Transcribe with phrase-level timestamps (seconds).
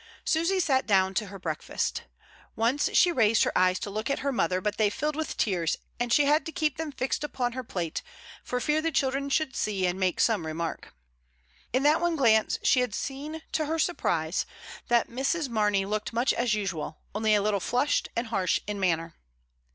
[0.25, 2.05] Susy sat down to her breakfast
[2.55, 5.15] Once she raised her eyes to look at her mother, but they AFTERWARDS.
[5.15, 7.63] 1 1 7 filled with tearsj and she had to keep them fixed upon her
[7.63, 8.01] plate,
[8.43, 10.95] for fear the children should see and make some remark.
[11.71, 14.47] In that one glance she had seen, to her surprise,
[14.87, 15.49] that Mrs.
[15.49, 19.13] Mamey looked much as usual, only a little flushed and harsh in manner.